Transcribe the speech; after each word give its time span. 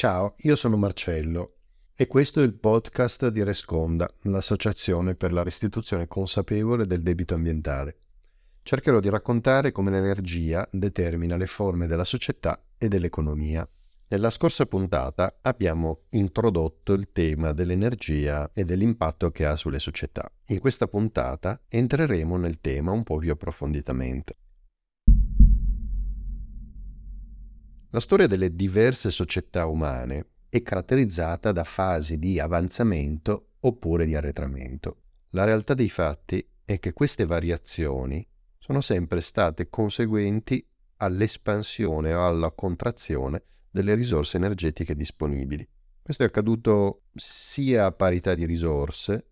Ciao, 0.00 0.36
io 0.38 0.56
sono 0.56 0.78
Marcello 0.78 1.56
e 1.94 2.06
questo 2.06 2.40
è 2.40 2.42
il 2.42 2.54
podcast 2.54 3.28
di 3.28 3.42
Resconda, 3.42 4.10
l'associazione 4.22 5.14
per 5.14 5.30
la 5.30 5.42
restituzione 5.42 6.06
consapevole 6.06 6.86
del 6.86 7.02
debito 7.02 7.34
ambientale. 7.34 7.98
Cercherò 8.62 8.98
di 8.98 9.10
raccontare 9.10 9.72
come 9.72 9.90
l'energia 9.90 10.66
determina 10.72 11.36
le 11.36 11.46
forme 11.46 11.86
della 11.86 12.06
società 12.06 12.64
e 12.78 12.88
dell'economia. 12.88 13.68
Nella 14.08 14.30
scorsa 14.30 14.64
puntata 14.64 15.40
abbiamo 15.42 16.04
introdotto 16.12 16.94
il 16.94 17.12
tema 17.12 17.52
dell'energia 17.52 18.52
e 18.54 18.64
dell'impatto 18.64 19.30
che 19.30 19.44
ha 19.44 19.54
sulle 19.54 19.80
società. 19.80 20.32
In 20.46 20.60
questa 20.60 20.88
puntata 20.88 21.60
entreremo 21.68 22.38
nel 22.38 22.58
tema 22.62 22.90
un 22.90 23.02
po' 23.02 23.18
più 23.18 23.32
approfonditamente. 23.32 24.34
La 27.92 27.98
storia 27.98 28.28
delle 28.28 28.54
diverse 28.54 29.10
società 29.10 29.66
umane 29.66 30.26
è 30.48 30.62
caratterizzata 30.62 31.50
da 31.50 31.64
fasi 31.64 32.20
di 32.20 32.38
avanzamento 32.38 33.54
oppure 33.60 34.06
di 34.06 34.14
arretramento. 34.14 34.98
La 35.30 35.42
realtà 35.42 35.74
dei 35.74 35.90
fatti 35.90 36.48
è 36.64 36.78
che 36.78 36.92
queste 36.92 37.26
variazioni 37.26 38.24
sono 38.58 38.80
sempre 38.80 39.20
state 39.20 39.68
conseguenti 39.68 40.64
all'espansione 40.98 42.14
o 42.14 42.24
alla 42.24 42.52
contrazione 42.52 43.42
delle 43.68 43.96
risorse 43.96 44.36
energetiche 44.36 44.94
disponibili. 44.94 45.68
Questo 46.00 46.22
è 46.22 46.26
accaduto 46.26 47.06
sia 47.16 47.86
a 47.86 47.92
parità 47.92 48.36
di 48.36 48.46
risorse, 48.46 49.26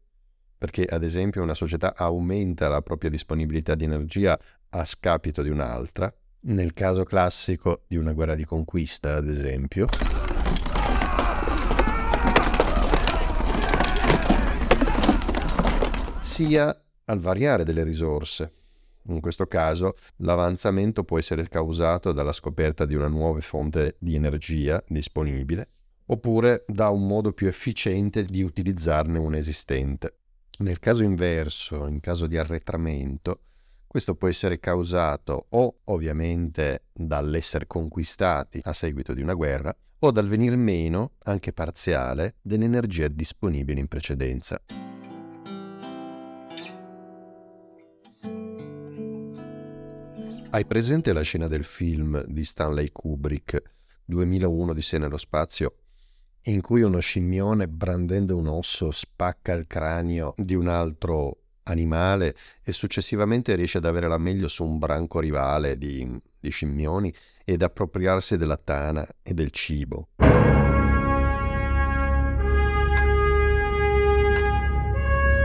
perché 0.59 0.85
ad 0.85 1.05
esempio 1.05 1.45
una 1.45 1.55
società 1.55 1.95
aumenta 1.95 2.67
la 2.67 2.83
propria 2.83 3.09
disponibilità 3.09 3.77
di 3.77 3.85
energia 3.85 4.37
a 4.71 4.85
scapito 4.85 5.43
di 5.43 5.49
un'altra, 5.49 6.13
nel 6.41 6.73
caso 6.73 7.05
classico 7.05 7.83
di 7.87 7.97
una 7.97 8.13
guerra 8.13 8.35
di 8.35 8.45
conquista, 8.45 9.17
ad 9.17 9.29
esempio. 9.29 9.87
sia 16.39 16.85
al 17.07 17.19
variare 17.19 17.65
delle 17.65 17.83
risorse. 17.83 18.53
In 19.07 19.21
questo 19.21 19.47
caso 19.47 19.97
l'avanzamento 20.19 21.03
può 21.03 21.19
essere 21.19 21.49
causato 21.49 22.13
dalla 22.13 22.33
scoperta 22.33 22.85
di 22.85 22.95
una 22.95 23.09
nuova 23.09 23.41
fonte 23.41 23.97
di 23.99 24.15
energia 24.15 24.81
disponibile 24.87 25.71
oppure 26.07 26.65
da 26.69 26.91
un 26.91 27.09
modo 27.09 27.33
più 27.33 27.49
efficiente 27.49 28.25
di 28.25 28.43
utilizzarne 28.43 29.19
un 29.19 29.35
esistente. 29.35 30.19
Nel 30.59 30.79
caso 30.79 31.03
inverso, 31.03 31.89
in 31.89 31.99
caso 31.99 32.29
di 32.29 32.37
arretramento, 32.37 33.41
questo 33.89 34.15
può 34.15 34.29
essere 34.29 34.61
causato 34.61 35.47
o 35.49 35.79
ovviamente 35.85 36.85
dall'essere 36.93 37.67
conquistati 37.67 38.61
a 38.63 38.75
seguito 38.75 39.15
di 39.15 39.23
una 39.23 39.33
guerra 39.33 39.75
o 40.01 40.11
dal 40.11 40.29
venir 40.29 40.57
meno, 40.57 41.15
anche 41.25 41.53
parziale, 41.53 42.37
dell'energia 42.43 43.09
disponibile 43.09 43.81
in 43.81 43.89
precedenza. 43.89 44.61
Hai 50.51 50.65
presente 50.67 51.13
la 51.13 51.23
scena 51.23 51.47
del 51.47 51.65
film 51.65 52.23
di 52.27 52.45
Stanley 52.45 52.91
Kubrick 52.93 53.63
2001 54.05 54.73
di 54.75 54.83
sé 54.83 54.99
nello 54.99 55.19
spazio 55.19 55.75
in 56.43 56.61
cui 56.61 56.83
uno 56.83 57.01
scimmione 57.01 57.69
brandendo 57.69 58.37
un 58.37 58.49
osso 58.49 58.91
spacca 58.91 59.53
il 59.53 59.67
cranio 59.67 60.35
di 60.37 60.55
un 60.55 60.69
altro 60.69 61.48
animale 61.69 62.35
e 62.63 62.73
successivamente 62.73 63.55
riesce 63.55 63.79
ad 63.79 63.85
avere 63.85 64.09
la 64.09 64.19
meglio 64.19 64.49
su 64.49 64.65
un 64.65 64.79
branco 64.79 65.21
rivale 65.21 65.77
di, 65.79 66.07
di 66.39 66.51
scimmioni 66.51 67.13
ed 67.45 67.63
appropriarsi 67.63 68.37
della 68.37 68.57
tana 68.57 69.07
e 69.23 69.35
del 69.35 69.51
cibo. 69.51 70.09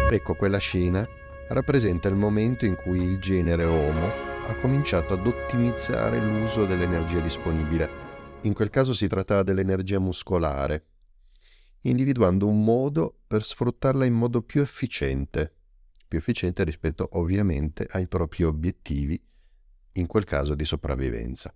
Ecco, 0.10 0.36
quella 0.36 0.60
scena 0.60 1.08
rappresenta 1.50 2.08
il 2.08 2.16
momento 2.16 2.66
in 2.66 2.76
cui 2.76 3.02
il 3.02 3.20
genere 3.20 3.66
Homo 3.66 4.32
ha 4.46 4.56
cominciato 4.56 5.14
ad 5.14 5.26
ottimizzare 5.26 6.20
l'uso 6.20 6.66
dell'energia 6.66 7.20
disponibile. 7.20 8.02
In 8.42 8.54
quel 8.54 8.70
caso 8.70 8.94
si 8.94 9.08
trattava 9.08 9.42
dell'energia 9.42 10.00
muscolare, 10.00 10.86
individuando 11.82 12.48
un 12.48 12.64
modo 12.64 13.22
per 13.26 13.44
sfruttarla 13.44 14.06
in 14.06 14.14
modo 14.14 14.42
più 14.42 14.62
efficiente 14.62 15.54
più 16.14 16.20
efficiente 16.20 16.64
rispetto 16.64 17.10
ovviamente 17.14 17.88
ai 17.90 18.06
propri 18.06 18.44
obiettivi, 18.44 19.20
in 19.94 20.06
quel 20.06 20.26
caso 20.26 20.54
di 20.54 20.64
sopravvivenza. 20.64 21.52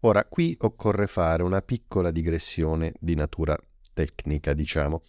Ora, 0.00 0.24
qui 0.24 0.56
occorre 0.60 1.06
fare 1.06 1.42
una 1.42 1.60
piccola 1.60 2.10
digressione 2.10 2.94
di 2.98 3.14
natura 3.14 3.54
tecnica, 3.92 4.54
diciamo. 4.54 5.02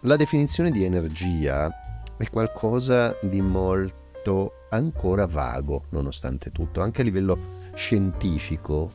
La 0.00 0.16
definizione 0.16 0.72
di 0.72 0.82
energia 0.82 1.70
è 2.16 2.28
qualcosa 2.28 3.16
di 3.22 3.40
molto 3.40 4.66
ancora 4.70 5.26
vago, 5.26 5.84
nonostante 5.90 6.50
tutto, 6.50 6.80
anche 6.80 7.02
a 7.02 7.04
livello 7.04 7.70
scientifico. 7.76 8.90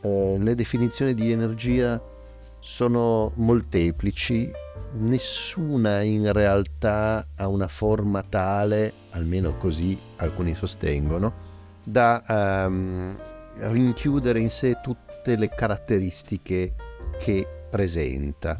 Eh, 0.00 0.36
le 0.38 0.54
definizioni 0.54 1.14
di 1.14 1.32
energia 1.32 2.00
sono 2.60 3.32
molteplici 3.34 4.48
nessuna 4.92 6.02
in 6.02 6.32
realtà 6.32 7.26
ha 7.36 7.48
una 7.48 7.68
forma 7.68 8.22
tale, 8.22 8.92
almeno 9.10 9.56
così 9.56 9.98
alcuni 10.16 10.54
sostengono, 10.54 11.46
da 11.82 12.66
um, 12.66 13.16
rinchiudere 13.58 14.40
in 14.40 14.50
sé 14.50 14.78
tutte 14.82 15.36
le 15.36 15.48
caratteristiche 15.48 16.74
che 17.18 17.46
presenta. 17.70 18.58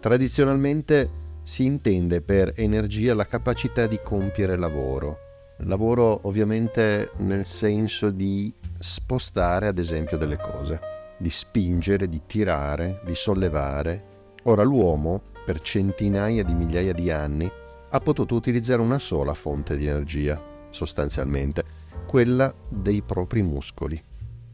Tradizionalmente 0.00 1.22
si 1.42 1.64
intende 1.64 2.20
per 2.20 2.52
energia 2.56 3.14
la 3.14 3.26
capacità 3.26 3.86
di 3.86 4.00
compiere 4.02 4.56
lavoro. 4.56 5.18
Lavoro 5.58 6.20
ovviamente 6.26 7.10
nel 7.18 7.46
senso 7.46 8.10
di 8.10 8.52
spostare 8.78 9.68
ad 9.68 9.78
esempio 9.78 10.16
delle 10.16 10.36
cose, 10.36 10.80
di 11.16 11.30
spingere, 11.30 12.08
di 12.08 12.22
tirare, 12.26 13.00
di 13.04 13.14
sollevare. 13.14 14.12
Ora 14.44 14.62
l'uomo 14.62 15.32
per 15.44 15.60
centinaia 15.60 16.42
di 16.42 16.54
migliaia 16.54 16.92
di 16.92 17.10
anni, 17.10 17.50
ha 17.90 18.00
potuto 18.00 18.34
utilizzare 18.34 18.80
una 18.80 18.98
sola 18.98 19.34
fonte 19.34 19.76
di 19.76 19.86
energia, 19.86 20.42
sostanzialmente, 20.70 21.64
quella 22.06 22.52
dei 22.68 23.02
propri 23.02 23.42
muscoli. 23.42 24.02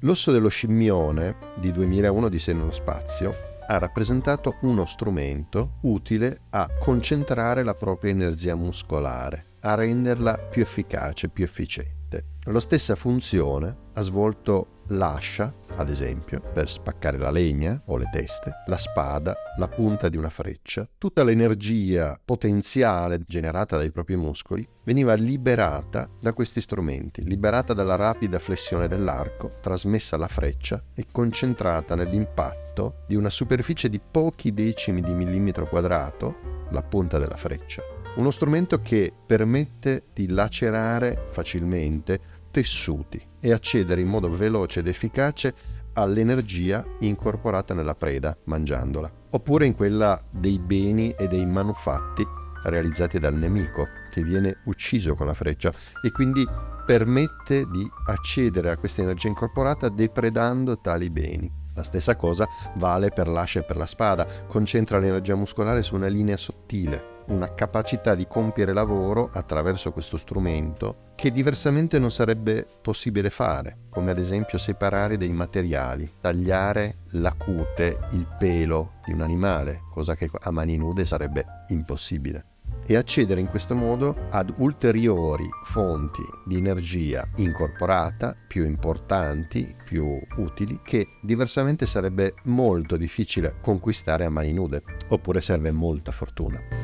L'osso 0.00 0.32
dello 0.32 0.48
scimmione 0.48 1.36
di 1.58 1.72
2001 1.72 2.28
di 2.28 2.42
nello 2.46 2.72
spazio 2.72 3.34
ha 3.66 3.78
rappresentato 3.78 4.56
uno 4.62 4.84
strumento 4.84 5.74
utile 5.82 6.40
a 6.50 6.68
concentrare 6.78 7.62
la 7.62 7.74
propria 7.74 8.10
energia 8.10 8.56
muscolare, 8.56 9.44
a 9.60 9.74
renderla 9.74 10.38
più 10.38 10.62
efficace, 10.62 11.28
più 11.28 11.44
efficiente. 11.44 11.99
La 12.44 12.60
stessa 12.60 12.94
funzione 12.96 13.76
ha 13.92 14.00
svolto 14.00 14.78
l'ascia, 14.88 15.54
ad 15.76 15.88
esempio, 15.88 16.40
per 16.40 16.68
spaccare 16.68 17.18
la 17.18 17.30
legna 17.30 17.80
o 17.86 17.96
le 17.96 18.08
teste, 18.10 18.62
la 18.66 18.76
spada, 18.76 19.36
la 19.58 19.68
punta 19.68 20.08
di 20.08 20.16
una 20.16 20.30
freccia. 20.30 20.88
Tutta 20.98 21.22
l'energia 21.22 22.18
potenziale 22.24 23.20
generata 23.26 23.76
dai 23.76 23.90
propri 23.90 24.16
muscoli 24.16 24.66
veniva 24.84 25.14
liberata 25.14 26.08
da 26.18 26.32
questi 26.32 26.60
strumenti, 26.60 27.22
liberata 27.22 27.74
dalla 27.74 27.96
rapida 27.96 28.38
flessione 28.38 28.88
dell'arco, 28.88 29.58
trasmessa 29.60 30.16
alla 30.16 30.28
freccia 30.28 30.82
e 30.94 31.06
concentrata 31.12 31.94
nell'impatto 31.94 33.04
di 33.06 33.14
una 33.14 33.30
superficie 33.30 33.88
di 33.88 34.00
pochi 34.00 34.52
decimi 34.52 35.02
di 35.02 35.14
millimetro 35.14 35.68
quadrato, 35.68 36.66
la 36.70 36.82
punta 36.82 37.18
della 37.18 37.36
freccia. 37.36 37.99
Uno 38.16 38.32
strumento 38.32 38.82
che 38.82 39.12
permette 39.24 40.06
di 40.12 40.28
lacerare 40.28 41.26
facilmente 41.28 42.20
tessuti 42.50 43.24
e 43.38 43.52
accedere 43.52 44.00
in 44.00 44.08
modo 44.08 44.28
veloce 44.28 44.80
ed 44.80 44.88
efficace 44.88 45.54
all'energia 45.94 46.84
incorporata 47.00 47.72
nella 47.72 47.94
preda 47.94 48.36
mangiandola, 48.44 49.10
oppure 49.30 49.66
in 49.66 49.74
quella 49.74 50.20
dei 50.30 50.58
beni 50.58 51.12
e 51.12 51.28
dei 51.28 51.46
manufatti 51.46 52.26
realizzati 52.64 53.18
dal 53.18 53.34
nemico 53.34 53.86
che 54.10 54.22
viene 54.22 54.60
ucciso 54.64 55.14
con 55.14 55.26
la 55.26 55.34
freccia 55.34 55.72
e 56.04 56.10
quindi 56.10 56.44
permette 56.84 57.66
di 57.70 57.88
accedere 58.06 58.70
a 58.70 58.76
questa 58.76 59.02
energia 59.02 59.28
incorporata 59.28 59.88
depredando 59.88 60.80
tali 60.80 61.08
beni. 61.10 61.50
La 61.74 61.84
stessa 61.84 62.16
cosa 62.16 62.46
vale 62.74 63.10
per 63.10 63.28
l'ascia 63.28 63.60
e 63.60 63.62
per 63.62 63.76
la 63.76 63.86
spada, 63.86 64.26
concentra 64.48 64.98
l'energia 64.98 65.36
muscolare 65.36 65.82
su 65.82 65.94
una 65.94 66.08
linea 66.08 66.36
sottile, 66.36 67.09
una 67.30 67.54
capacità 67.54 68.14
di 68.14 68.26
compiere 68.26 68.72
lavoro 68.72 69.30
attraverso 69.32 69.92
questo 69.92 70.16
strumento 70.16 71.08
che 71.14 71.30
diversamente 71.30 71.98
non 71.98 72.10
sarebbe 72.10 72.66
possibile 72.80 73.30
fare, 73.30 73.78
come 73.90 74.10
ad 74.10 74.18
esempio 74.18 74.58
separare 74.58 75.16
dei 75.16 75.32
materiali, 75.32 76.10
tagliare 76.20 76.98
la 77.12 77.32
cute, 77.32 77.98
il 78.12 78.26
pelo 78.38 78.92
di 79.04 79.12
un 79.12 79.20
animale, 79.20 79.82
cosa 79.92 80.14
che 80.14 80.30
a 80.32 80.50
mani 80.50 80.76
nude 80.76 81.06
sarebbe 81.06 81.44
impossibile. 81.68 82.46
e 82.86 82.96
accedere 82.96 83.40
in 83.40 83.48
questo 83.48 83.74
modo 83.74 84.16
ad 84.30 84.52
ulteriori 84.56 85.48
fonti 85.64 86.22
di 86.44 86.56
energia 86.56 87.28
incorporata 87.36 88.34
più 88.48 88.64
importanti, 88.64 89.74
più 89.84 90.18
utili, 90.36 90.80
che 90.82 91.06
diversamente 91.20 91.86
sarebbe 91.86 92.34
molto 92.44 92.96
difficile 92.96 93.56
conquistare 93.60 94.24
a 94.24 94.30
mani 94.30 94.52
nude, 94.52 94.82
oppure 95.08 95.40
serve 95.40 95.70
molta 95.70 96.10
fortuna. 96.10 96.79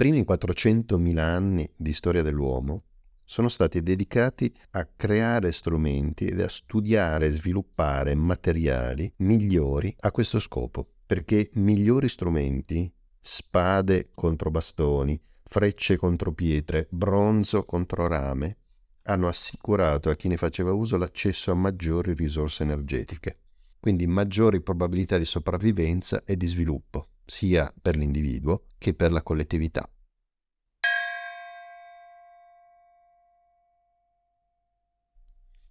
Primi 0.00 0.24
400.000 0.26 1.18
anni 1.18 1.70
di 1.76 1.92
storia 1.92 2.22
dell'uomo 2.22 2.84
sono 3.22 3.50
stati 3.50 3.82
dedicati 3.82 4.50
a 4.70 4.88
creare 4.96 5.52
strumenti 5.52 6.24
ed 6.24 6.40
a 6.40 6.48
studiare 6.48 7.26
e 7.26 7.32
sviluppare 7.34 8.14
materiali 8.14 9.12
migliori 9.16 9.94
a 10.00 10.10
questo 10.10 10.40
scopo, 10.40 10.88
perché 11.04 11.50
migliori 11.56 12.08
strumenti, 12.08 12.90
spade 13.20 14.08
contro 14.14 14.50
bastoni, 14.50 15.20
frecce 15.42 15.98
contro 15.98 16.32
pietre, 16.32 16.86
bronzo 16.88 17.66
contro 17.66 18.08
rame, 18.08 18.56
hanno 19.02 19.28
assicurato 19.28 20.08
a 20.08 20.16
chi 20.16 20.28
ne 20.28 20.38
faceva 20.38 20.72
uso 20.72 20.96
l'accesso 20.96 21.50
a 21.50 21.54
maggiori 21.54 22.14
risorse 22.14 22.62
energetiche, 22.62 23.38
quindi 23.78 24.06
maggiori 24.06 24.62
probabilità 24.62 25.18
di 25.18 25.26
sopravvivenza 25.26 26.24
e 26.24 26.38
di 26.38 26.46
sviluppo, 26.46 27.09
sia 27.30 27.72
per 27.80 27.96
l'individuo 27.96 28.64
che 28.76 28.92
per 28.92 29.12
la 29.12 29.22
collettività. 29.22 29.88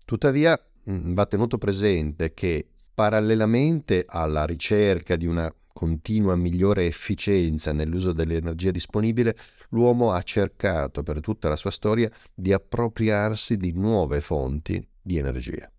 Tuttavia 0.05 0.59
mm, 0.89 1.13
va 1.13 1.25
tenuto 1.27 1.59
presente 1.59 2.33
che 2.33 2.67
parallelamente 2.95 4.05
alla 4.07 4.45
ricerca 4.45 5.15
di 5.15 5.27
una 5.27 5.53
continua 5.71 6.35
migliore 6.35 6.87
efficienza 6.87 7.71
nell'uso 7.71 8.11
dell'energia 8.11 8.71
disponibile, 8.71 9.37
l'uomo 9.69 10.11
ha 10.11 10.21
cercato 10.23 11.03
per 11.03 11.19
tutta 11.19 11.47
la 11.47 11.55
sua 11.55 11.71
storia 11.71 12.09
di 12.33 12.51
appropriarsi 12.51 13.55
di 13.55 13.71
nuove 13.71 14.19
fonti 14.19 14.85
di 15.01 15.17
energia. 15.17 15.71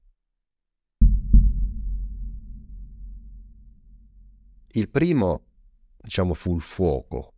Il 4.73 4.89
primo, 4.89 5.47
diciamo, 6.01 6.35
fu 6.35 6.55
il 6.57 6.63
fuoco 6.63 7.35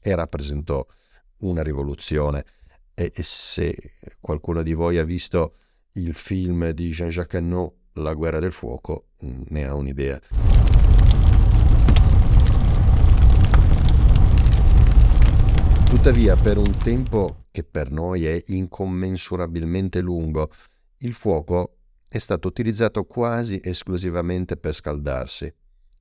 e 0.00 0.14
rappresentò 0.14 0.84
una 1.38 1.62
rivoluzione 1.62 2.44
e 2.94 3.12
se 3.14 3.94
qualcuno 4.20 4.62
di 4.62 4.74
voi 4.74 4.98
ha 4.98 5.04
visto 5.04 5.54
il 5.92 6.14
film 6.14 6.70
di 6.70 6.90
Jean-Jacques 6.90 7.40
Annaud, 7.40 7.72
La 7.94 8.14
guerra 8.14 8.38
del 8.38 8.52
fuoco, 8.52 9.08
mm, 9.24 9.42
ne 9.48 9.64
ha 9.64 9.74
un'idea. 9.74 10.20
Tuttavia, 15.88 16.36
per 16.36 16.58
un 16.58 16.76
tempo 16.76 17.46
che 17.50 17.64
per 17.64 17.90
noi 17.90 18.26
è 18.26 18.40
incommensurabilmente 18.46 20.00
lungo, 20.00 20.50
il 20.98 21.12
fuoco 21.12 21.78
è 22.08 22.18
stato 22.18 22.46
utilizzato 22.48 23.04
quasi 23.04 23.60
esclusivamente 23.62 24.56
per 24.56 24.74
scaldarsi 24.74 25.52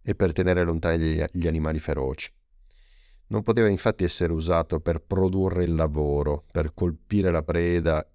e 0.08 0.16
per 0.16 0.32
tenere 0.32 0.64
lontani 0.64 1.22
gli 1.34 1.48
animali 1.48 1.82
feroci. 1.82 2.32
Non 3.28 3.44
poteva 3.44 3.68
infatti 3.68 4.06
essere 4.06 4.32
usato 4.32 4.80
per 4.80 5.02
produrre 5.02 5.66
il 5.66 5.76
lavoro, 5.76 6.46
per 6.50 6.74
colpire 6.74 7.30
la 7.30 7.44
preda 7.44 8.10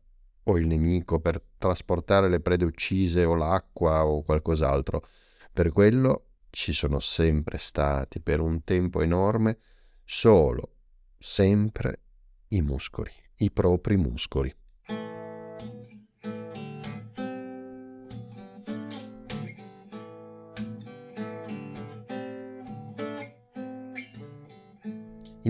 o 0.45 0.57
il 0.57 0.67
nemico 0.67 1.21
per 1.21 1.43
trasportare 1.59 2.31
le 2.31 2.41
prede 2.41 2.65
uccise 2.65 3.27
o 3.27 3.35
l'acqua 3.35 4.07
o 4.07 4.23
qualcos'altro. 4.23 5.07
Per 5.53 5.71
quello 5.71 6.29
ci 6.49 6.73
sono 6.73 6.99
sempre 6.99 7.59
stati, 7.59 8.23
per 8.23 8.41
un 8.41 8.65
tempo 8.65 9.03
enorme, 9.03 9.59
solo, 10.03 10.77
sempre 11.19 12.01
i 12.49 12.63
muscoli, 12.63 13.13
i 13.37 13.51
propri 13.51 13.99
muscoli. 13.99 14.51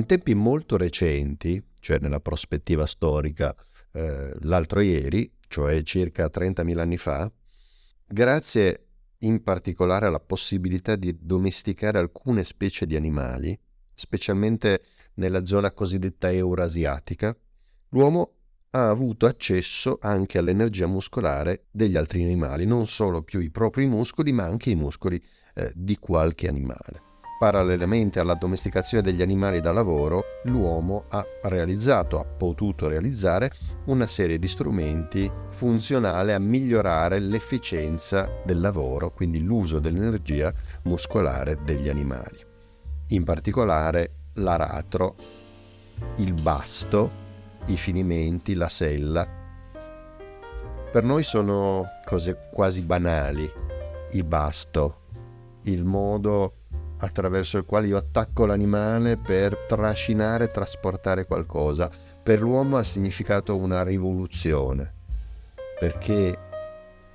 In 0.03 0.09
tempi 0.09 0.35
molto 0.35 0.77
recenti, 0.77 1.65
cioè 1.79 2.01
nella 2.01 2.19
prospettiva 2.19 2.87
storica 2.87 3.55
eh, 3.93 4.35
l'altro 4.41 4.81
ieri, 4.81 5.33
cioè 5.47 5.81
circa 5.83 6.27
30.000 6.27 6.79
anni 6.81 6.97
fa, 6.97 7.31
grazie 8.05 8.87
in 9.19 9.45
particolare 9.45 10.07
alla 10.07 10.19
possibilità 10.19 10.97
di 10.97 11.17
domesticare 11.21 12.01
alcune 12.01 12.43
specie 12.43 12.85
di 12.85 12.97
animali, 12.97 13.57
specialmente 13.95 14.83
nella 15.15 15.45
zona 15.45 15.71
cosiddetta 15.71 16.33
eurasiatica, 16.33 17.37
l'uomo 17.91 18.33
ha 18.71 18.89
avuto 18.89 19.27
accesso 19.27 19.99
anche 20.01 20.37
all'energia 20.37 20.89
muscolare 20.89 21.67
degli 21.71 21.97
altri 21.97 22.25
animali, 22.25 22.67
non 22.67 22.89
solo 22.89 23.23
più 23.23 23.39
i 23.39 23.53
propri 23.53 23.87
muscoli, 23.87 24.33
ma 24.33 24.43
anche 24.47 24.71
i 24.71 24.75
muscoli 24.75 25.23
eh, 25.55 25.71
di 25.77 25.97
qualche 25.97 26.49
animale. 26.49 27.12
Parallelamente 27.43 28.21
alla 28.21 28.35
domesticazione 28.35 29.03
degli 29.03 29.21
animali 29.21 29.61
da 29.61 29.73
lavoro, 29.73 30.23
l'uomo 30.45 31.07
ha 31.09 31.27
realizzato, 31.43 32.21
ha 32.21 32.25
potuto 32.25 32.87
realizzare 32.87 33.51
una 33.87 34.07
serie 34.07 34.39
di 34.39 34.47
strumenti 34.47 35.29
funzionali 35.49 36.31
a 36.31 36.39
migliorare 36.39 37.19
l'efficienza 37.19 38.29
del 38.45 38.61
lavoro, 38.61 39.11
quindi 39.11 39.43
l'uso 39.43 39.81
dell'energia 39.81 40.53
muscolare 40.83 41.59
degli 41.65 41.89
animali. 41.89 42.39
In 43.09 43.25
particolare 43.25 44.11
l'aratro, 44.35 45.17
il 46.19 46.35
basto, 46.35 47.11
i 47.67 47.77
finimenti, 47.77 48.55
la 48.55 48.69
sella. 48.69 49.27
Per 50.93 51.03
noi 51.03 51.25
sono 51.25 51.89
cose 52.05 52.51
quasi 52.53 52.83
banali. 52.83 53.51
Il 54.13 54.23
basto, 54.23 55.01
il 55.63 55.83
modo 55.85 56.59
attraverso 57.03 57.59
il 57.59 57.65
quale 57.65 57.89
io 57.89 57.97
attacco 57.97 58.47
l'animale 58.47 59.17
per 59.17 59.57
trascinare 59.69 60.49
trasportare 60.49 61.27
qualcosa. 61.27 61.91
Per 62.23 62.41
l'uomo 62.41 62.77
ha 62.77 62.85
significato 62.85 63.57
una 63.57 63.83
rivoluzione, 63.83 64.93
perché 65.79 66.39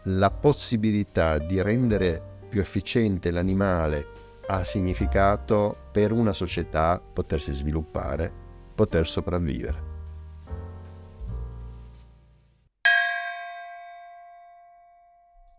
la 0.04 0.30
possibilità 0.30 1.38
di 1.38 1.62
rendere 1.62 2.22
più 2.50 2.60
efficiente 2.60 3.32
l'animale 3.32 4.06
ha 4.48 4.64
significato 4.64 5.76
per 5.92 6.12
una 6.12 6.34
società 6.34 7.02
potersi 7.02 7.52
sviluppare, 7.54 8.32
poter 8.76 9.08
sopravvivere. 9.08 9.86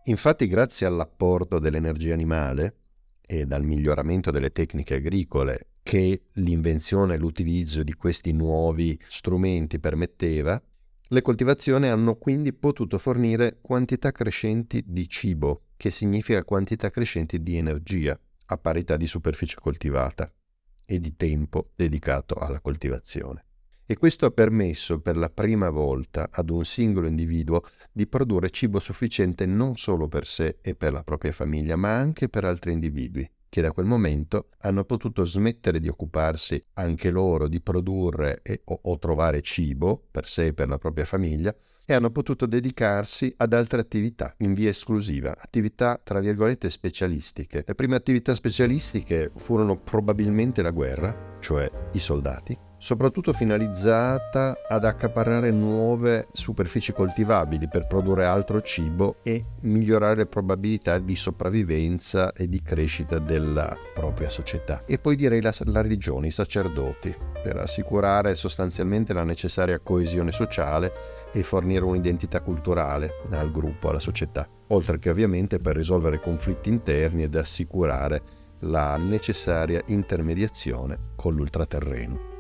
Infatti 0.05 0.47
grazie 0.47 0.87
all'apporto 0.87 1.59
dell'energia 1.59 2.15
animale, 2.15 2.75
e 3.31 3.45
dal 3.45 3.63
miglioramento 3.63 4.31
delle 4.31 4.53
tecniche 4.53 4.95
agricole 4.95 5.67
che 5.83 6.23
l'invenzione 6.33 7.15
e 7.15 7.19
l'utilizzo 7.19 7.83
di 7.83 7.93
questi 7.93 8.33
nuovi 8.33 8.99
strumenti 9.07 9.79
permetteva, 9.79 10.61
le 11.09 11.23
coltivazioni 11.23 11.89
hanno 11.89 12.17
quindi 12.17 12.55
potuto 12.55 12.97
fornire 12.97 13.59
quantità 13.61 14.13
crescenti 14.13 14.83
di 14.87 15.07
cibo, 15.09 15.65
che 15.77 15.91
significa 15.91 16.43
quantità 16.43 16.91
crescenti 16.91 17.43
di 17.43 17.59
energia, 17.59 18.19
a 18.47 18.57
parità 18.57 18.97
di 18.97 19.07
superficie 19.07 19.57
coltivata 19.61 20.33
e 20.87 20.99
di 20.99 21.15
tempo 21.15 21.67
dedicato 21.77 22.35
alla 22.35 22.61
coltivazione 22.61 23.45
e 23.91 23.97
questo 23.97 24.27
ha 24.27 24.31
permesso 24.31 25.01
per 25.01 25.17
la 25.17 25.31
prima 25.31 25.71
volta 25.71 26.29
ad 26.31 26.51
un 26.51 26.63
singolo 26.63 27.09
individuo 27.09 27.63
di 27.91 28.07
produrre 28.07 28.51
cibo 28.51 28.81
sufficiente 28.81 29.47
non 29.47 29.79
solo 29.79 30.09
per 30.09 30.27
sé 30.27 30.59
e 30.61 30.75
per 30.75 30.93
la 30.93 31.03
propria 31.03 31.33
famiglia, 31.33 31.75
ma 31.75 31.97
anche 31.97 32.29
per 32.29 32.45
altri 32.45 32.73
individui 32.73 33.27
che 33.49 33.63
da 33.63 33.73
quel 33.73 33.87
momento 33.87 34.49
hanno 34.59 34.85
potuto 34.85 35.25
smettere 35.25 35.81
di 35.81 35.89
occuparsi 35.89 36.63
anche 36.75 37.09
loro 37.09 37.49
di 37.49 37.63
produrre 37.63 38.41
e, 38.43 38.61
o, 38.65 38.79
o, 38.83 38.99
trovare 38.99 39.41
cibo 39.41 40.05
per 40.11 40.29
sé 40.29 40.49
e 40.49 40.53
per 40.53 40.69
la 40.69 40.77
propria 40.77 41.07
famiglia 41.07 41.55
e 41.87 41.95
hanno 41.95 42.11
potuto 42.11 42.45
dedicarsi 42.45 43.33
ad 43.39 43.55
altre 43.55 43.81
attività 43.81 44.35
in 44.41 44.53
via 44.53 44.69
esclusiva, 44.69 45.35
attività 45.35 45.99
tra 46.05 46.21
virgolette 46.21 46.69
specialistiche. 46.69 47.65
Le 47.67 47.75
prime 47.75 47.97
attività 47.97 48.35
specialistiche 48.35 49.33
furono 49.35 49.81
probabilmente 49.81 50.61
la 50.61 50.73
guerra, 50.73 51.39
cioè 51.41 51.71
i 51.93 51.99
soldati, 51.99 52.68
soprattutto 52.79 53.33
finalizzata 53.33 54.57
ad 54.67 54.85
accaparrare 54.85 55.51
nuove 55.51 56.29
superfici 56.33 56.93
coltivabili 56.93 57.69
per 57.69 57.87
produrre 57.87 58.25
altro 58.25 58.61
cibo 58.61 59.17
e 59.23 59.45
migliorare 59.63 60.15
le 60.15 60.27
probabilità 60.27 60.99
di 60.99 61.17
sopravvivenza 61.17 62.33
e 62.33 62.49
di 62.49 62.63
crescita 62.63 63.19
della 63.19 63.77
propria 63.93 64.29
società. 64.29 64.83
E 64.87 64.99
poi 64.99 65.17
direi 65.17 65.41
la, 65.41 65.53
la 65.65 65.83
religione, 65.83 66.29
i 66.29 66.33
sacerdoti, 66.33 67.15
per 67.43 67.57
assicurare 67.57 68.35
sostanzialmente 68.35 69.13
la 69.13 69.25
necessaria 69.25 69.81
coesione 69.81 70.31
sociale 70.31 70.93
e 71.33 71.43
fornire 71.43 71.85
un'identità 71.85 72.41
culturale 72.41 73.23
al 73.31 73.51
gruppo, 73.51 73.91
alla 73.91 74.01
società. 74.01 74.49
oltre 74.69 74.99
che 74.99 75.11
ovviamente 75.11 75.59
per 75.59 75.77
risolvere 75.77 76.21
conflitti 76.21 76.69
interni 76.69 77.23
ed 77.23 77.35
assicurare 77.35 78.23
la 78.61 78.97
necessaria 78.97 79.83
intermediazione 79.87 81.13
con 81.17 81.35
l'ultraterreno. 81.35 82.38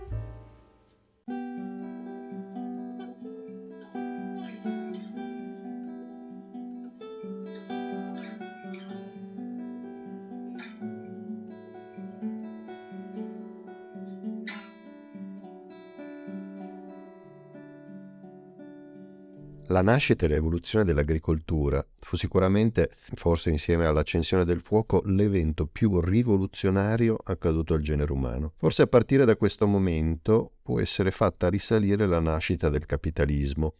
La 19.78 19.84
nascita 19.84 20.24
e 20.24 20.28
l'evoluzione 20.28 20.84
dell'agricoltura 20.84 21.86
fu 22.00 22.16
sicuramente, 22.16 22.90
forse 23.14 23.50
insieme 23.50 23.86
all'accensione 23.86 24.44
del 24.44 24.60
fuoco, 24.60 25.02
l'evento 25.04 25.68
più 25.68 26.00
rivoluzionario 26.00 27.16
accaduto 27.22 27.74
al 27.74 27.80
genere 27.80 28.10
umano. 28.10 28.54
Forse 28.56 28.82
a 28.82 28.86
partire 28.88 29.24
da 29.24 29.36
questo 29.36 29.68
momento 29.68 30.54
può 30.62 30.80
essere 30.80 31.12
fatta 31.12 31.48
risalire 31.48 32.08
la 32.08 32.18
nascita 32.18 32.70
del 32.70 32.86
capitalismo. 32.86 33.74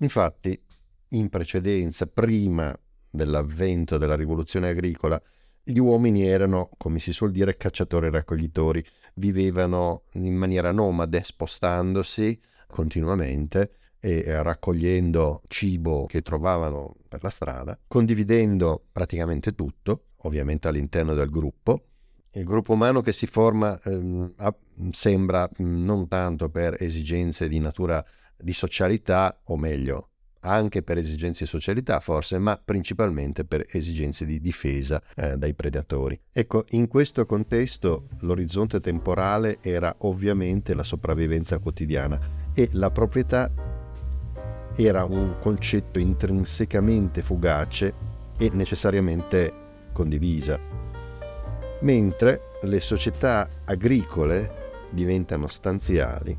Infatti, 0.00 0.60
in 1.12 1.30
precedenza, 1.30 2.04
prima 2.04 2.78
dell'avvento 3.08 3.96
della 3.96 4.16
rivoluzione 4.16 4.68
agricola, 4.68 5.18
gli 5.62 5.78
uomini 5.78 6.26
erano, 6.26 6.68
come 6.76 6.98
si 6.98 7.14
suol 7.14 7.30
dire, 7.30 7.56
cacciatori 7.56 8.08
e 8.08 8.10
raccoglitori, 8.10 8.84
vivevano 9.14 10.02
in 10.12 10.34
maniera 10.34 10.72
nomade, 10.72 11.24
spostandosi 11.24 12.38
continuamente 12.66 13.77
e 14.00 14.42
raccogliendo 14.42 15.42
cibo 15.48 16.06
che 16.06 16.22
trovavano 16.22 16.96
per 17.08 17.22
la 17.22 17.30
strada, 17.30 17.78
condividendo 17.86 18.84
praticamente 18.92 19.54
tutto, 19.54 20.04
ovviamente 20.22 20.68
all'interno 20.68 21.14
del 21.14 21.30
gruppo. 21.30 21.84
Il 22.32 22.44
gruppo 22.44 22.74
umano 22.74 23.00
che 23.00 23.12
si 23.12 23.26
forma 23.26 23.80
eh, 23.80 24.32
sembra 24.90 25.48
non 25.58 26.06
tanto 26.08 26.50
per 26.50 26.76
esigenze 26.78 27.48
di 27.48 27.58
natura 27.58 28.04
di 28.36 28.52
socialità, 28.52 29.40
o 29.44 29.56
meglio, 29.56 30.10
anche 30.40 30.82
per 30.82 30.98
esigenze 30.98 31.44
di 31.44 31.50
socialità 31.50 31.98
forse, 31.98 32.38
ma 32.38 32.60
principalmente 32.62 33.44
per 33.44 33.66
esigenze 33.68 34.24
di 34.24 34.40
difesa 34.40 35.02
eh, 35.16 35.36
dai 35.36 35.54
predatori. 35.54 36.20
Ecco, 36.30 36.64
in 36.70 36.86
questo 36.86 37.26
contesto 37.26 38.08
l'orizzonte 38.20 38.78
temporale 38.78 39.58
era 39.60 39.92
ovviamente 40.00 40.74
la 40.74 40.84
sopravvivenza 40.84 41.58
quotidiana 41.58 42.20
e 42.54 42.68
la 42.72 42.90
proprietà 42.90 43.77
era 44.84 45.04
un 45.04 45.34
concetto 45.40 45.98
intrinsecamente 45.98 47.20
fugace 47.20 47.92
e 48.38 48.48
necessariamente 48.52 49.52
condivisa, 49.92 50.56
mentre 51.80 52.40
le 52.62 52.78
società 52.78 53.48
agricole 53.64 54.86
diventano 54.90 55.48
stanziali 55.48 56.36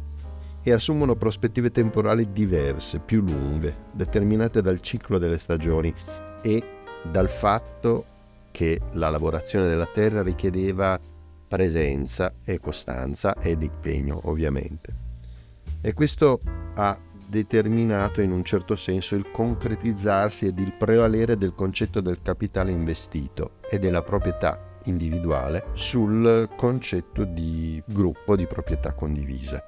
e 0.61 0.71
assumono 0.71 1.15
prospettive 1.15 1.69
temporali 1.71 2.31
diverse, 2.31 2.99
più 2.99 3.21
lunghe, 3.21 3.75
determinate 3.91 4.61
dal 4.61 4.79
ciclo 4.79 5.17
delle 5.17 5.37
stagioni 5.37 5.93
e 6.41 6.63
dal 7.03 7.29
fatto 7.29 8.05
che 8.51 8.79
la 8.91 9.09
lavorazione 9.09 9.67
della 9.67 9.87
terra 9.87 10.21
richiedeva 10.21 10.97
presenza 11.45 12.33
e 12.45 12.59
costanza 12.59 13.35
ed 13.35 13.63
impegno, 13.63 14.21
ovviamente. 14.29 15.07
E 15.81 15.93
questo 15.93 16.39
ha 16.75 16.97
determinato 17.29 18.21
in 18.21 18.31
un 18.31 18.43
certo 18.43 18.75
senso 18.75 19.15
il 19.15 19.29
concretizzarsi 19.29 20.47
ed 20.47 20.57
il 20.57 20.73
prevalere 20.73 21.37
del 21.37 21.53
concetto 21.53 22.01
del 22.01 22.23
capitale 22.23 22.71
investito 22.71 23.59
e 23.69 23.77
della 23.77 24.01
proprietà 24.01 24.79
individuale 24.85 25.67
sul 25.73 26.49
concetto 26.57 27.25
di 27.25 27.81
gruppo 27.85 28.35
di 28.35 28.47
proprietà 28.47 28.93
condivisa. 28.93 29.63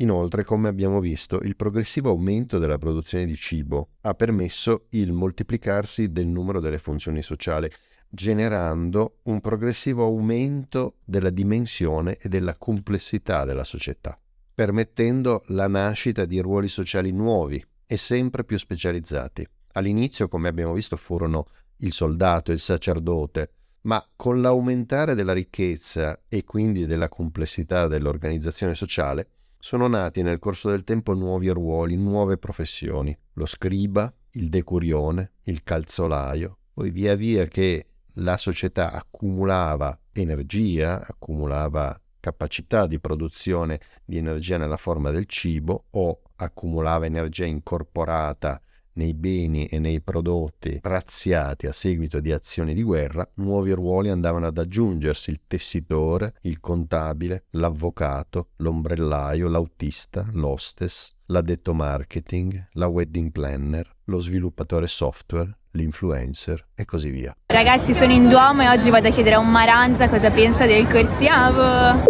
Inoltre, 0.00 0.44
come 0.44 0.68
abbiamo 0.68 0.98
visto, 0.98 1.40
il 1.42 1.56
progressivo 1.56 2.08
aumento 2.08 2.58
della 2.58 2.78
produzione 2.78 3.26
di 3.26 3.36
cibo 3.36 3.96
ha 4.02 4.14
permesso 4.14 4.86
il 4.90 5.12
moltiplicarsi 5.12 6.10
del 6.10 6.26
numero 6.26 6.58
delle 6.58 6.78
funzioni 6.78 7.20
sociali 7.22 7.70
generando 8.12 9.18
un 9.22 9.40
progressivo 9.40 10.04
aumento 10.04 10.96
della 11.04 11.30
dimensione 11.30 12.16
e 12.16 12.28
della 12.28 12.56
complessità 12.56 13.44
della 13.44 13.62
società, 13.62 14.18
permettendo 14.52 15.42
la 15.46 15.68
nascita 15.68 16.24
di 16.24 16.40
ruoli 16.40 16.68
sociali 16.68 17.12
nuovi 17.12 17.64
e 17.86 17.96
sempre 17.96 18.44
più 18.44 18.58
specializzati. 18.58 19.46
All'inizio, 19.72 20.26
come 20.26 20.48
abbiamo 20.48 20.72
visto, 20.72 20.96
furono 20.96 21.46
il 21.78 21.92
soldato, 21.92 22.50
il 22.50 22.58
sacerdote, 22.58 23.52
ma 23.82 24.04
con 24.16 24.40
l'aumentare 24.40 25.14
della 25.14 25.32
ricchezza 25.32 26.20
e 26.28 26.44
quindi 26.44 26.86
della 26.86 27.08
complessità 27.08 27.86
dell'organizzazione 27.86 28.74
sociale, 28.74 29.28
sono 29.58 29.86
nati 29.86 30.22
nel 30.22 30.38
corso 30.38 30.68
del 30.68 30.84
tempo 30.84 31.14
nuovi 31.14 31.48
ruoli, 31.48 31.96
nuove 31.96 32.38
professioni, 32.38 33.16
lo 33.34 33.46
scriba, 33.46 34.12
il 34.32 34.48
decurione, 34.48 35.32
il 35.44 35.62
calzolaio. 35.62 36.58
Poi 36.72 36.90
via 36.90 37.14
via 37.14 37.46
che 37.46 37.89
la 38.20 38.36
società 38.36 38.92
accumulava 38.92 39.98
energia, 40.12 41.06
accumulava 41.06 41.98
capacità 42.20 42.86
di 42.86 43.00
produzione 43.00 43.80
di 44.04 44.18
energia 44.18 44.58
nella 44.58 44.76
forma 44.76 45.10
del 45.10 45.26
cibo 45.26 45.86
o 45.90 46.20
accumulava 46.36 47.06
energia 47.06 47.46
incorporata 47.46 48.60
nei 48.94 49.14
beni 49.14 49.66
e 49.66 49.78
nei 49.78 50.00
prodotti 50.00 50.78
razziati 50.82 51.66
a 51.66 51.72
seguito 51.72 52.20
di 52.20 52.32
azioni 52.32 52.74
di 52.74 52.82
guerra, 52.82 53.28
nuovi 53.34 53.72
ruoli 53.72 54.08
andavano 54.08 54.46
ad 54.46 54.58
aggiungersi 54.58 55.30
il 55.30 55.40
tessitore, 55.46 56.34
il 56.42 56.60
contabile, 56.60 57.44
l'avvocato, 57.50 58.48
l'ombrellaio, 58.56 59.48
l'autista, 59.48 60.26
l'hostess, 60.32 61.14
l'addetto 61.26 61.74
marketing, 61.74 62.68
la 62.72 62.86
wedding 62.86 63.30
planner, 63.30 63.88
lo 64.04 64.20
sviluppatore 64.20 64.86
software, 64.86 65.56
l'influencer 65.72 66.66
e 66.74 66.84
così 66.84 67.10
via. 67.10 67.34
Ragazzi 67.46 67.94
sono 67.94 68.12
in 68.12 68.28
Duomo 68.28 68.62
e 68.62 68.68
oggi 68.68 68.90
vado 68.90 69.08
a 69.08 69.10
chiedere 69.10 69.36
a 69.36 69.38
un 69.38 69.50
Maranza 69.50 70.08
cosa 70.08 70.30
pensa 70.30 70.66
del 70.66 70.86
Corsiavo. 70.88 72.04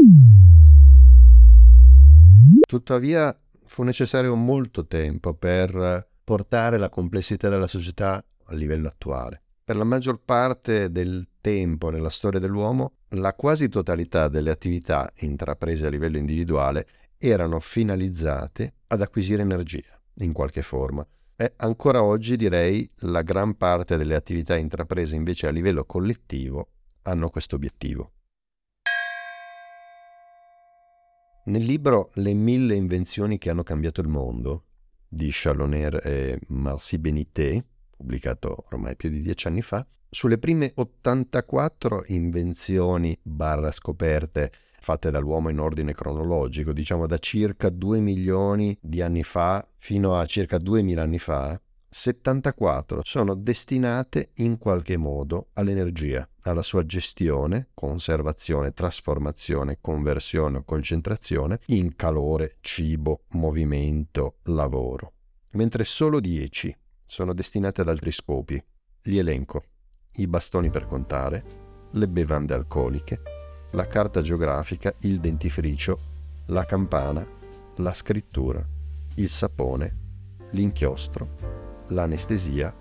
Tuttavia 2.67 3.37
fu 3.65 3.83
necessario 3.83 4.35
molto 4.35 4.87
tempo 4.87 5.35
per 5.35 6.09
portare 6.23 6.79
la 6.79 6.89
complessità 6.89 7.49
della 7.49 7.69
società 7.69 8.25
a 8.45 8.55
livello 8.55 8.89
attuale. 8.89 9.43
Per 9.65 9.77
la 9.77 9.85
maggior 9.85 10.21
parte 10.25 10.91
del 10.91 11.29
tempo 11.41 11.91
nella 11.91 12.11
storia 12.11 12.41
dell'uomo, 12.41 12.95
la 13.11 13.35
quasi 13.35 13.69
totalità 13.69 14.29
delle 14.29 14.51
attività 14.51 15.11
intraprese 15.19 15.87
a 15.87 15.91
livello 15.91 16.19
individuale 16.19 16.87
erano 17.19 17.61
finalizzate 17.61 18.75
ad 18.89 19.01
acquisire 19.01 19.43
energia 19.43 20.01
in 20.15 20.33
qualche 20.33 20.63
forma 20.63 21.07
e 21.37 21.55
ancora 21.57 22.03
oggi 22.03 22.37
direi 22.37 22.89
la 23.01 23.23
gran 23.23 23.57
parte 23.57 23.97
delle 23.97 24.15
attività 24.15 24.57
intraprese 24.57 25.17
invece 25.17 25.47
a 25.47 25.51
livello 25.51 25.85
collettivo 25.85 26.69
hanno 27.03 27.31
questo 27.31 27.57
obiettivo. 27.57 28.13
Nel 31.45 31.63
libro 31.63 32.11
Le 32.15 32.35
mille 32.35 32.75
invenzioni 32.75 33.39
che 33.39 33.49
hanno 33.49 33.63
cambiato 33.63 34.03
il 34.03 34.09
mondo 34.09 34.65
di 35.13 35.31
Chalonner 35.33 36.01
e 36.07 36.39
Marcy 36.49 36.99
Benité, 36.99 37.65
pubblicato 37.97 38.65
ormai 38.71 38.95
più 38.95 39.11
di 39.11 39.21
dieci 39.21 39.49
anni 39.49 39.61
fa, 39.61 39.85
sulle 40.09 40.39
prime 40.39 40.71
84 40.75 42.05
invenzioni 42.07 43.19
barra 43.21 43.73
scoperte 43.73 44.53
fatte 44.81 45.11
dall'uomo 45.11 45.51
in 45.51 45.59
ordine 45.59 45.93
cronologico, 45.93 46.73
diciamo 46.73 47.07
da 47.07 47.19
circa 47.19 47.69
2 47.69 48.01
milioni 48.01 48.77
di 48.81 49.03
anni 49.03 49.25
fa 49.25 49.67
fino 49.79 50.17
a 50.17 50.25
circa 50.27 50.59
2000 50.59 51.03
anni 51.03 51.19
fa, 51.19 51.61
74 51.93 53.01
sono 53.03 53.35
destinate 53.35 54.31
in 54.37 54.59
qualche 54.59 54.97
modo 54.97 55.49
all'energia, 55.55 56.27
alla 56.43 56.63
sua 56.63 56.87
gestione, 56.87 57.71
conservazione, 57.75 58.73
trasformazione, 58.73 59.79
conversione 59.81 60.59
o 60.59 60.63
concentrazione 60.63 61.59
in 61.67 61.97
calore, 61.97 62.59
cibo, 62.61 63.23
movimento, 63.31 64.37
lavoro, 64.45 65.15
mentre 65.55 65.85
solo 65.85 66.21
10 66.21 66.77
sono 67.05 67.35
destinate 67.35 67.81
ad 67.81 67.89
altri 67.89 68.13
scopi. 68.13 68.63
Li 69.03 69.19
elenco. 69.19 69.65
I 70.13 70.29
bastoni 70.29 70.71
per 70.71 70.87
contare, 70.87 71.45
le 71.91 72.07
bevande 72.07 72.55
alcoliche, 72.55 73.21
la 73.73 73.89
carta 73.89 74.21
geografica, 74.21 74.95
il 75.01 75.19
dentifricio, 75.19 75.99
la 76.47 76.65
campana, 76.65 77.27
la 77.77 77.93
scrittura, 77.93 78.65
il 79.17 79.29
sapone, 79.29 79.97
l'inchiostro, 80.51 81.60
l'anestesia 81.91 82.75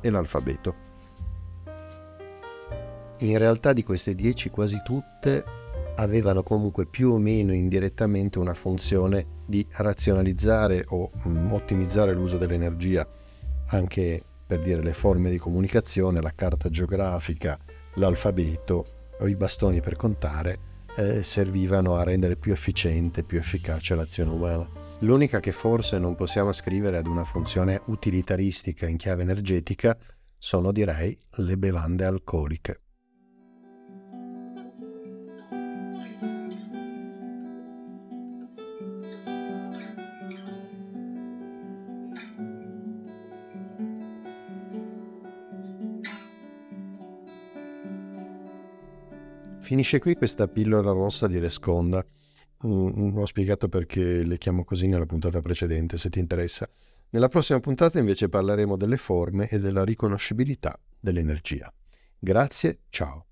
e 0.00 0.10
l'alfabeto. 0.10 0.84
In 3.20 3.38
realtà 3.38 3.72
di 3.72 3.82
queste 3.82 4.14
dieci 4.14 4.50
quasi 4.50 4.82
tutte 4.84 5.44
avevano 5.96 6.42
comunque 6.42 6.84
più 6.86 7.12
o 7.12 7.18
meno 7.18 7.52
indirettamente 7.54 8.38
una 8.38 8.52
funzione 8.52 9.26
di 9.46 9.66
razionalizzare 9.70 10.84
o 10.88 11.10
mm, 11.26 11.52
ottimizzare 11.52 12.12
l'uso 12.12 12.36
dell'energia, 12.36 13.08
anche 13.68 14.22
per 14.46 14.60
dire 14.60 14.82
le 14.82 14.92
forme 14.92 15.30
di 15.30 15.38
comunicazione, 15.38 16.20
la 16.20 16.32
carta 16.34 16.68
geografica, 16.68 17.58
l'alfabeto 17.94 18.86
o 19.18 19.26
i 19.26 19.34
bastoni 19.34 19.80
per 19.80 19.96
contare 19.96 20.58
eh, 20.96 21.22
servivano 21.22 21.96
a 21.96 22.02
rendere 22.02 22.36
più 22.36 22.52
efficiente, 22.52 23.22
più 23.22 23.38
efficace 23.38 23.94
l'azione 23.94 24.30
umana. 24.30 24.85
L'unica 25.00 25.40
che 25.40 25.52
forse 25.52 25.98
non 25.98 26.14
possiamo 26.14 26.52
scrivere 26.52 26.96
ad 26.96 27.06
una 27.06 27.24
funzione 27.24 27.82
utilitaristica 27.86 28.86
in 28.86 28.96
chiave 28.96 29.22
energetica 29.22 29.96
sono 30.38 30.72
direi 30.72 31.16
le 31.36 31.58
bevande 31.58 32.04
alcoliche. 32.04 32.80
Finisce 49.60 49.98
qui 49.98 50.14
questa 50.14 50.48
pillola 50.48 50.92
rossa 50.92 51.26
di 51.26 51.38
Resconda. 51.38 52.02
Mm, 52.64 53.16
ho 53.16 53.26
spiegato 53.26 53.68
perché 53.68 54.24
le 54.24 54.38
chiamo 54.38 54.64
così 54.64 54.86
nella 54.86 55.06
puntata 55.06 55.40
precedente, 55.40 55.98
se 55.98 56.08
ti 56.08 56.20
interessa. 56.20 56.68
Nella 57.10 57.28
prossima 57.28 57.60
puntata 57.60 57.98
invece 57.98 58.28
parleremo 58.28 58.76
delle 58.76 58.96
forme 58.96 59.48
e 59.48 59.58
della 59.58 59.84
riconoscibilità 59.84 60.78
dell'energia. 60.98 61.72
Grazie, 62.18 62.80
ciao. 62.88 63.26